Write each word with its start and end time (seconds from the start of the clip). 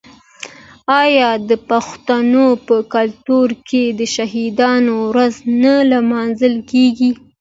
آیا 1.03 1.29
د 1.49 1.51
پښتنو 1.69 2.47
په 2.67 2.75
کلتور 2.95 3.47
کې 3.67 3.83
د 3.99 4.01
شهیدانو 4.15 4.95
ورځ 5.11 5.35
نه 5.63 5.73
لمانځل 5.91 6.55
کیږي؟ 6.71 7.11